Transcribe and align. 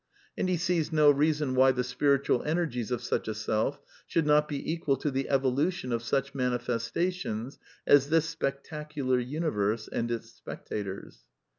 And 0.35 0.49
he 0.49 0.57
sees 0.57 0.91
no 0.91 1.11
reason 1.11 1.53
why 1.53 1.71
the 1.73 1.83
spiritual 1.83 2.41
energies 2.41 2.89
of 2.89 3.03
such 3.03 3.27
a 3.27 3.35
Self 3.35 3.79
should 4.07 4.25
not 4.25 4.47
be 4.47 4.73
equal 4.73 4.97
to 4.97 5.11
the 5.11 5.29
evolution 5.29 5.91
of 5.93 6.01
such 6.01 6.33
manifestations 6.33 7.59
as 7.85 8.09
this 8.09 8.25
spectacular 8.27 9.19
universe 9.19 9.87
and 9.87 10.09
its 10.09 10.31
spec 10.31 10.67
tators. 10.67 11.17